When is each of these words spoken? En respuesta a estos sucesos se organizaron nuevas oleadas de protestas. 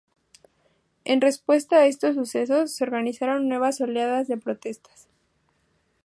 En 1.05 1.21
respuesta 1.21 1.75
a 1.75 1.85
estos 1.85 2.15
sucesos 2.15 2.73
se 2.75 2.83
organizaron 2.83 3.47
nuevas 3.47 3.81
oleadas 3.81 4.27
de 4.27 4.35
protestas. 4.37 5.07